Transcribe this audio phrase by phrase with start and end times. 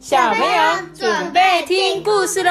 [0.00, 2.50] 小朋友准备听故事喽！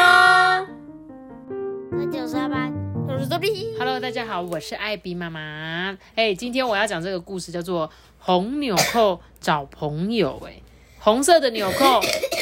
[1.91, 2.71] 我九三班，
[3.07, 3.75] 我是多比。
[3.75, 5.97] Hello，大家好，我是艾比妈妈。
[6.13, 7.87] 哎，今天我要讲这个故事叫做
[8.19, 10.39] 《红纽扣找朋友》。
[10.47, 10.61] 哎，
[10.99, 11.99] 红色的纽扣，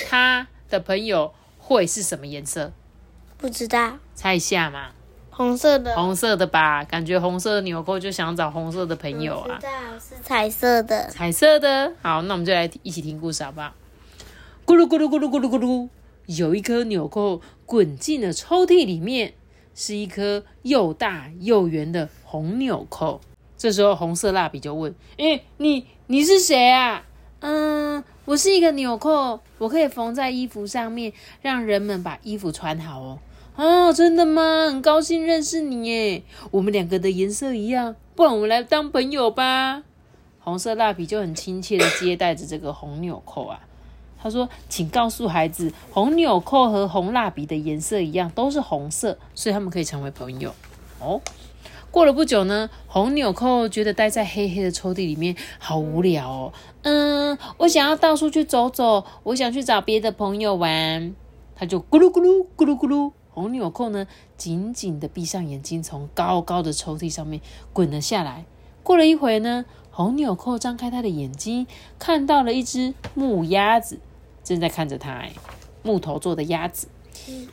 [0.10, 2.74] 它的朋友会是什么颜色？
[3.38, 4.90] 不知道，猜一下嘛。
[5.30, 5.96] 红色的。
[5.96, 6.84] 红色的吧？
[6.84, 9.58] 感觉红色的纽扣就想找红色的朋友啊。
[9.62, 11.08] 知道是彩色的。
[11.08, 13.72] 彩色的，好，那我们就来一起听故事好不好？
[14.68, 15.88] 咕噜咕噜咕噜咕噜咕噜，
[16.26, 19.34] 有一颗纽扣滚进了抽屉里面，
[19.74, 23.22] 是一颗又大又圆的红纽扣。
[23.58, 27.06] 这时候红色蜡笔就问：“诶，你你是谁啊
[27.40, 33.20] ？”“嗯，我是一个纽扣，我可以缝在衣服上面，让人们把衣服穿好哦。
[33.56, 34.66] ”“哦，真的吗？
[34.68, 36.24] 很高兴认识你耶！
[36.52, 39.84] 我们两个的颜色一样，不然我们来当朋友吧。”
[40.44, 43.62] 红色蜡笔就很亲切的接待着这个红纽扣啊。
[44.22, 50.54] 他说：“请告诉孩子，红纽扣和红蜡笔的颜色一样，都是红色，所以他们可以成为朋友。”
[51.00, 51.22] 哦，
[51.92, 56.54] 过了不久呢，红纽扣觉得待在黑黑的抽屉里面好无聊哦。
[56.82, 61.14] 嗯，我想要到处去走走，我想去找别的朋友玩。
[61.56, 67.42] 他就咕噜咕噜咕噜咕噜，红纽扣呢紧紧的闭上眼睛，从高高的抽屉上面
[67.74, 68.46] 滚了下来。
[68.84, 69.66] 过了一会呢，
[69.98, 71.66] 红纽扣张开他的眼睛，
[71.98, 74.00] 看到了一只木鸭子。
[74.44, 75.32] 正在看着他，哎，
[75.82, 76.88] 木头做的鸭子。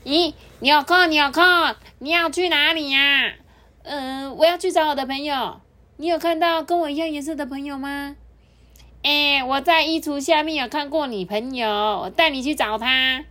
[0.05, 1.41] 咦，纽扣，纽扣，
[2.01, 3.33] 你要去哪里呀？
[3.85, 5.59] 嗯，我要去找我的朋友。
[5.97, 8.15] 你有看到跟我一样颜色的朋友吗？
[9.03, 13.25] 哎，我在衣橱下面有看过你朋友，我带你去找他。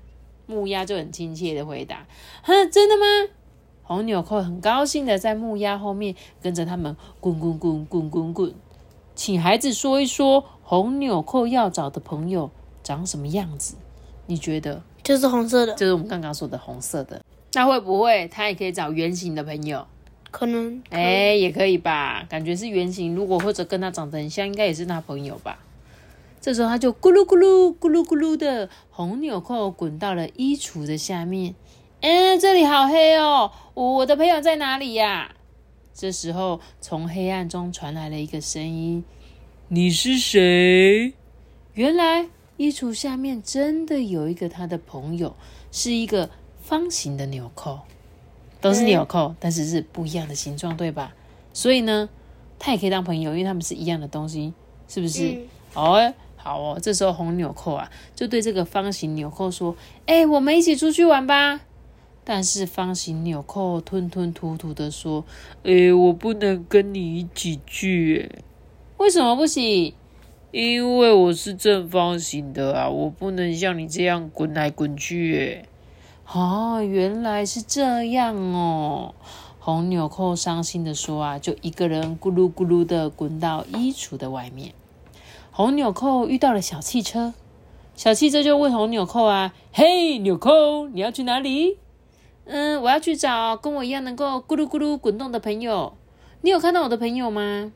[0.47, 2.07] 木鸭就很亲切的回答
[2.41, 3.31] ：“哼，真的吗？”
[3.85, 8.55] 红纽扣很高兴的在木鸭后面跟着他们滚滚滚滚滚滚。
[9.23, 12.51] 请孩子说一说红纽扣要找的朋友。
[12.83, 13.75] 长什么样子？
[14.25, 14.81] 你觉得？
[15.01, 17.23] 就是红色的，就是我们刚刚说的红色的。
[17.53, 19.87] 那会不会他也可以找圆形的朋友？
[20.29, 22.25] 可能，哎、欸，也可以吧。
[22.27, 25.57] 感觉是圆形，如果或者跟他长得很像，应该也是他朋友吧。
[26.41, 31.55] 这时候他就咕噜咕噜咕噜咕噜的红纽扣滚到了衣橱的下面。
[32.01, 35.33] 嗯，这里好黑哦，我的朋友在哪里呀？
[35.93, 39.03] 这时候从黑暗中传来了一个声音
[39.69, 41.13] ：“你是谁？”
[41.73, 42.27] 原来。
[42.55, 45.35] 衣橱下面真的有一个他的朋友，
[45.71, 46.29] 是一个
[46.61, 47.79] 方形的纽扣，
[48.61, 51.15] 都是纽扣，嗯、但是是不一样的形状，对吧？
[51.51, 52.07] 所以呢，
[52.59, 54.53] 他也可以当朋友，因为他们是一样的东西，
[54.87, 55.31] 是不是？
[55.31, 56.79] 嗯、哦，好哦。
[56.79, 59.75] 这时候红纽扣啊，就对这个方形纽扣说
[60.05, 61.61] ：“哎、欸，我们一起出去玩吧。”
[62.25, 65.25] 但是方形纽扣吞吞吐吐的说
[65.63, 68.31] ：“诶、我不能跟你一起去，
[68.97, 69.93] 为什么不行？”
[70.51, 75.65] 因为我是正方形的啊，我不能像你这样滚来滚去诶。
[76.31, 79.15] 哦，原来是这样哦。
[79.59, 84.73] 红纽扣伤心的说啊，就一个人咕噜咕噜的滚到衣橱的外面。
[85.51, 87.33] 红纽扣遇到了小汽车，
[87.95, 91.77] 小汽车就问红纽扣啊：“嘿，纽扣，你要去哪里？”
[92.45, 95.95] 嗯，我要去找跟我一样能够咕噜咕噜滚动的朋友。
[96.41, 97.71] 你有看到我的朋友吗？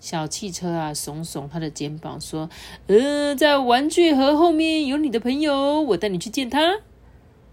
[0.00, 2.48] 小汽车啊，耸耸他的肩膀，说
[2.86, 6.78] ：“呃，在玩具盒后面有你的朋友，我带你去见他。”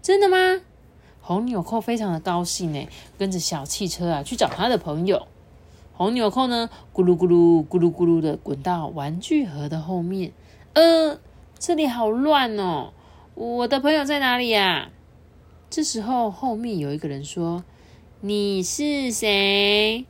[0.00, 0.60] 真的吗？
[1.20, 2.86] 红纽扣非常的高兴呢，
[3.18, 5.26] 跟着小汽车啊去找他的朋友。
[5.94, 10.32] 红纽扣呢，咕噜咕噜咕噜咕噜的滚到玩具盒的后面。
[10.74, 11.18] 呃，
[11.58, 12.92] 这里好乱哦，
[13.34, 14.90] 我的朋友在哪里呀？
[15.76, 17.62] 这时候后面有一个人说
[18.22, 20.06] ：“你是谁？”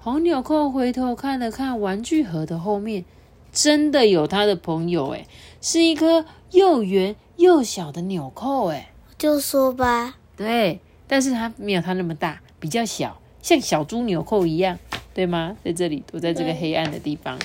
[0.00, 3.04] 红纽扣回头看了看玩具盒的后面，
[3.52, 5.26] 真的有他的朋友哎，
[5.60, 8.90] 是一颗又圆又小的纽扣哎。
[9.18, 14.78] 就说吧，对，但是它没有它那么大，比较小，像小猪纽扣一样，
[15.12, 15.58] 对吗？
[15.62, 17.38] 在这里躲在这个黑暗的地方，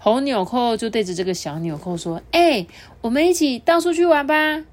[0.00, 2.66] 红纽扣就对着这个小纽扣说：“哎、欸，
[3.02, 4.64] 我们一起到处去玩吧。”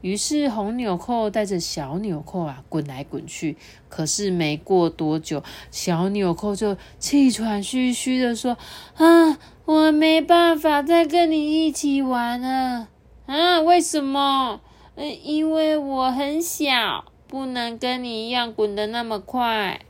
[0.00, 3.56] 于是红纽扣带着小纽扣啊滚来滚去，
[3.88, 8.56] 可是没过多久，小纽扣就气喘吁吁的说
[8.96, 12.88] ：“啊，我没办法再跟你一起玩了。
[13.26, 14.60] 啊，为什么？
[14.94, 19.80] 嗯，因为我很小，不能跟你一样滚得那么快。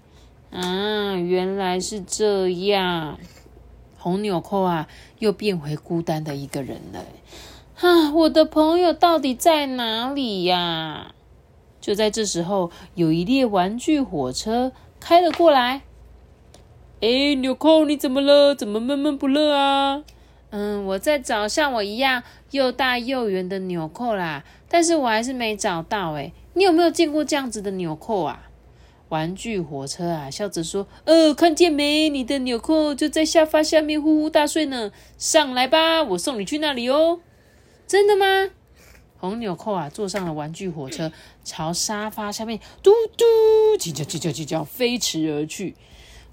[0.51, 3.17] 啊，原来是这样。
[3.97, 4.89] 红纽扣啊，
[5.21, 7.05] 又变回孤单的一个人了。”
[7.81, 11.15] 啊，我的朋友到底在哪里呀？
[11.81, 15.81] 就在这时候，有一列玩具火车开了过来。
[17.01, 18.55] 哎，纽扣，你怎么了？
[18.55, 20.03] 怎么闷闷不乐啊？
[20.51, 26.35] 嗯，我在找像我一样又大又圆的纽扣啦，但是我还是没找到诶。
[26.53, 28.51] 你有没有见过这样子的纽扣啊？
[29.09, 32.11] 玩具火车啊，笑着说：“呃，看见没？
[32.11, 34.93] 你的纽扣就在沙发下面呼呼大睡呢。
[35.17, 37.21] 上来吧，我送你去那里哦。”
[37.91, 38.51] 真的吗？
[39.19, 41.11] 红纽扣啊，坐上了玩具火车，
[41.43, 43.25] 朝沙发下面嘟嘟
[43.77, 45.75] 叽叫叽叫叽叫飞驰而去。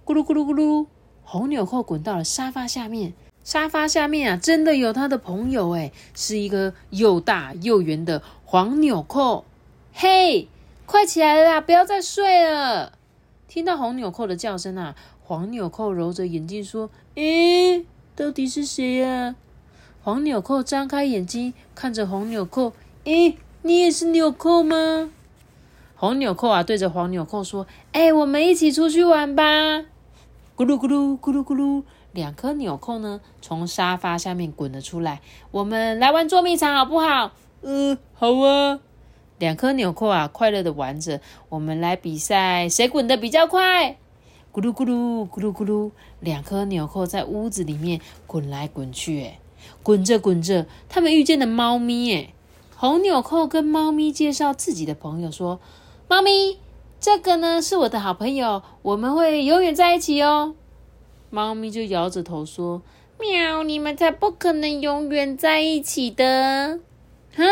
[0.05, 0.85] 咕噜咕噜咕噜，
[1.23, 3.13] 红纽扣滚到了沙发下面。
[3.43, 9.43] 沙发下面啊，真的有他的朋友诶，是一个又大又圆的黄纽扣。
[9.91, 10.47] 嘿，
[10.85, 12.99] 快起来啦，不要再睡了！
[13.47, 17.83] 听到红纽扣的叫声啊，黄纽扣揉着眼睛说：“诶，
[18.15, 19.35] 到底是谁呀？”
[20.07, 22.71] 黄纽扣张开眼睛看着红纽扣
[23.03, 25.11] ：“诶，你也是纽扣吗？”
[25.97, 29.43] 红纽扣啊，对着黄纽扣说：“哎，我们一起出去玩吧！”
[30.55, 31.83] 咕噜咕噜咕噜咕噜。
[32.13, 35.19] 两颗纽扣呢，从沙发下面滚了出来。
[35.51, 37.33] 我们来玩捉迷藏好不好？
[37.63, 38.79] 嗯，好啊。
[39.39, 41.19] 两颗纽扣啊，快乐的玩着。
[41.49, 43.97] 我们来比赛，谁滚的比较快？
[44.53, 49.21] 咕噜咕噜咕噜咕噜，两颗纽扣在屋子里面滚来滚去。
[49.25, 49.39] 哎，
[49.83, 52.13] 滚着滚着，他们遇见了猫咪。
[52.13, 52.33] 哎，
[52.75, 55.59] 红纽扣跟猫咪介绍自己的朋友说
[56.07, 56.59] ：“猫咪，
[56.99, 60.55] 这个呢是我的好朋友，我们会永远在一起哦。”
[61.29, 62.81] 猫咪就摇着头说
[63.19, 66.79] ：“喵，你们才不可能永远在一起的！
[67.35, 67.43] 哈，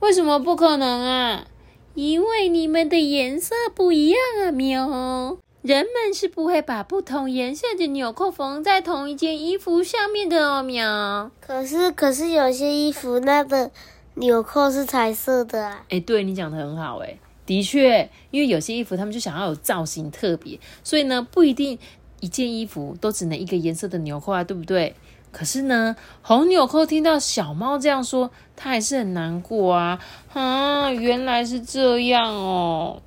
[0.00, 1.46] 为什么不可能啊？
[1.94, 4.50] 因为你们的颜色不一样啊！
[4.50, 10.62] 喵，人们是不会把不同颜色的纽扣缝在同一件衣服上面的哦！
[10.62, 11.28] 喵。
[11.40, 13.72] 可是，可是有些衣服那个
[14.14, 15.84] 纽扣是彩色的啊！
[15.88, 21.76] 哎，对你讲的很好，哎，的确，因为有些衣服他们就想要有造型特别，所以呢，不一定。
[22.20, 24.94] 一件衣服都只能一个颜色的纽扣啊，对不对？
[25.30, 29.98] 可是呢，红纽扣听到小猫这样说，它还是很难过啊！
[30.32, 33.02] 啊，原来是这样哦。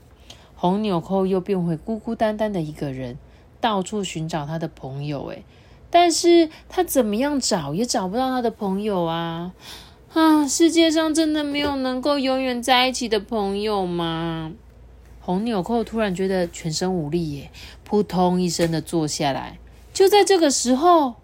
[0.61, 3.17] 红纽扣又变回孤孤单单的一个人，
[3.61, 5.25] 到处寻找他的朋友。
[5.27, 5.45] 诶，
[5.89, 9.53] 但是他怎么样找也找不到他的朋友啊！
[10.13, 14.51] 啊，世界上真的没有能够永远在一起的朋友吗？
[15.21, 17.51] 红纽扣突然觉得全身无力耶，
[17.85, 19.57] 扑通一声的坐下来。
[19.93, 21.15] 就在这个时候，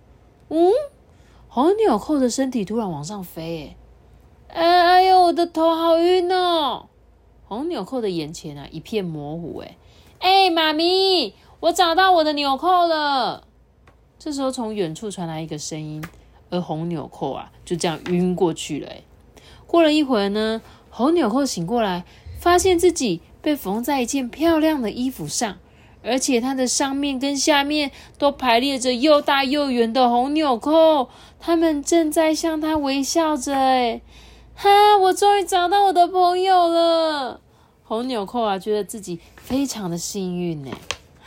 [0.48, 0.72] 嗯，
[1.50, 3.76] 红纽扣的身体突然往上飞，耶！
[4.48, 6.88] 哎哎呦，我的头好晕哦！
[7.56, 9.78] 红纽扣的眼前啊一片模糊，哎
[10.20, 13.48] 哎，妈咪，我找到我的纽扣了。
[14.20, 16.04] 这时候从远处传来一个声音，
[16.50, 18.90] 而红纽扣啊就这样晕过去了。
[19.66, 22.06] 过了一会儿呢，红纽扣醒过来，
[22.40, 23.22] 发现自己。
[23.42, 25.60] 被缝在一件漂亮的衣服上，
[26.02, 31.10] 而且它的上面跟下面都排列着又大又圆的红纽扣，
[31.40, 33.54] 他们正在向他微笑着。
[33.54, 34.02] 哎，
[34.56, 34.98] 哈！
[34.98, 37.42] 我终于找到我的朋友了。
[37.88, 40.72] 红纽扣啊，觉得自己非常的幸运呢。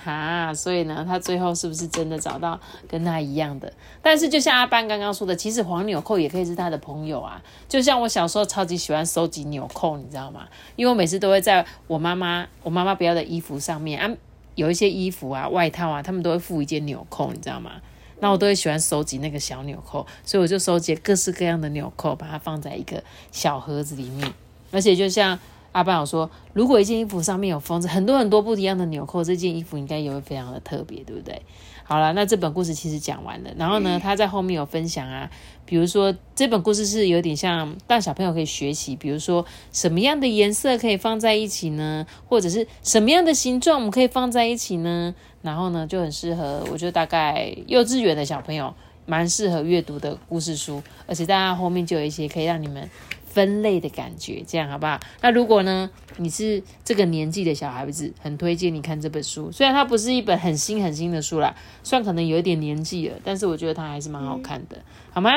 [0.01, 2.59] 哈，所以呢，他最后是不是真的找到
[2.89, 3.71] 跟他一样的？
[4.01, 7.43] 但是就像阿班刚刚说的，其实黄纽扣也可以是他的朋友啊。
[7.69, 10.49] 就像我小时候超级喜欢收集纽扣，你知道吗？
[10.77, 14.17] 因为我每次都会在我妈妈我妈妈不要的衣服上面啊，
[14.55, 17.73] 有一些衣服啊、外套啊，他们都会附一件纽扣，你知道吗？
[18.21, 24.33] 那我都会喜欢收集那个小纽扣，所以我就收集各式各样的纽扣，把它放在一个小盒子里面，
[24.71, 25.39] 而且就像。
[25.73, 31.43] 阿爸有说，如果一件衣服上面有缝着很多很多不一样的纽扣，这件衣服应该也会非常的特别，对不对？
[31.85, 33.51] 好了，那这本故事其实讲完了。
[33.57, 35.31] 然后呢，他在后面有分享啊，
[35.65, 42.07] 比如说这本故事是有点像让小朋友可以学习，比如说什么样的颜色可以放在一起呢？
[42.29, 45.15] 或者是什么样的形状我们可以放在一起呢？
[45.41, 48.75] 然后呢，就很适合，我觉得大概幼稚园的小朋友
[49.07, 52.91] 蛮适合阅读的故事书，而且大家后面就有一些可以让你们。
[53.39, 54.99] 分类的感觉，这样好不好？
[55.21, 59.53] 那如果呢，你是这个年纪的小孩子，很推荐你看这本书。
[59.53, 61.55] 虽然它不是一本很新很新的书啦，
[61.85, 65.31] 虽然可能有一点年纪了，但是我觉得它还是蛮好看的，好吗？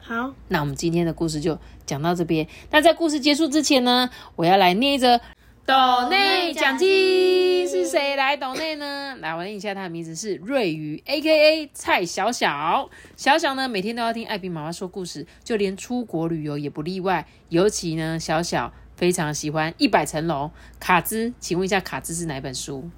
[0.00, 1.56] 好，那我们今天的故事就
[1.86, 2.44] 讲到这边。
[2.72, 5.20] 那在故事结束之前呢，我要来念一则。
[5.66, 9.16] 斗内奖金是谁来斗内呢？
[9.22, 12.90] 来，我念一下他的名字是瑞宇，A K A 蔡小小。
[13.16, 17.26] 小小呢，每天都要听艾比妈妈说故事，就连出国旅游也不例外。
[17.48, 20.50] 尤其呢，小小非常喜欢《一百层楼》。
[20.78, 22.90] 卡兹，请问一下，卡兹是哪本书？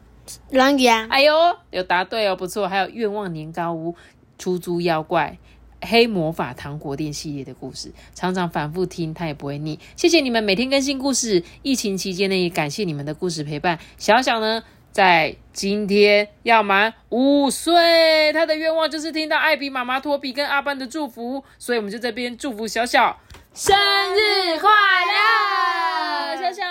[0.51, 1.07] 狼语啊！
[1.09, 1.33] 哎呦，
[1.71, 2.67] 有答对哦，不错。
[2.67, 3.93] 还有《愿望年糕屋》、
[4.39, 5.39] 出租妖怪。
[5.83, 9.79] 黑魔法糖果店系列的故事，常常反复听，他也不会腻。
[9.97, 13.79] 谢谢你们每天更新故事，疫情期间呢，也感谢你们的故事陪伴。
[13.99, 23.19] 小小呢，在今天要满五岁，他的愿望就是听到艾比妈妈、托比跟阿班的祝福，所以我们就这边祝福小小
[23.53, 26.63] 生日快乐，小小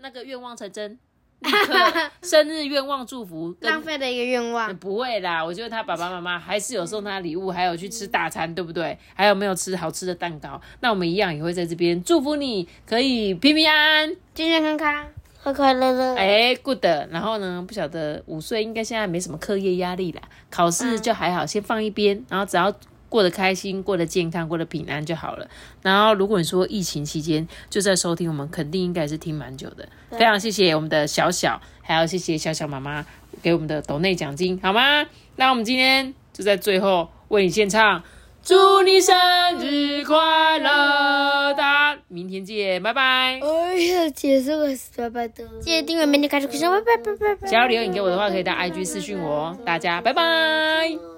[0.00, 0.98] 那个愿望成真，
[1.40, 4.74] 立刻生日愿望祝福跟浪费的一个愿望。
[4.78, 8.98] 不会啦，我觉得他爸爸妈妈还是有送他礼物，还有去吃大餐，对不对？
[9.14, 10.60] 还有没有吃好吃的蛋糕？
[10.80, 15.06] 那我们一样也会在这边祝福你，可以平平安安，健健康康，
[15.42, 16.16] 快快乐乐。
[16.16, 16.84] 哎，good。
[17.10, 22.74] 然后呢，不晓得五岁应该现在没什么课业压力啦，考试就还好，先放一边，然后只要。
[23.08, 25.48] 过得开心，过得健康，过得平安就好了。
[25.82, 29.88] 然后，如果你说疫情期间就在收听，我们肯定应该是听蛮久的。
[30.10, 33.04] 非常谢谢我们的小小，还要谢谢小小妈妈
[33.42, 35.06] 给我们的抖内奖金，好吗？
[35.36, 38.02] 那我们今天就在最后为你献唱，
[38.42, 39.14] 祝你生
[39.58, 41.52] 日快乐！
[41.54, 43.02] 大家明天见，拜拜。
[43.40, 45.44] 哎呀，结束了，拜拜的。
[45.60, 47.48] 记得订阅，明天开始开始，拜拜拜拜拜。
[47.48, 49.58] 想要留言给我的话，可以到 IG 私讯我哦。
[49.64, 50.22] 大家拜拜。
[50.22, 51.15] 拜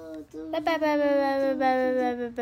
[0.51, 2.39] 拜拜拜拜拜拜拜拜拜拜。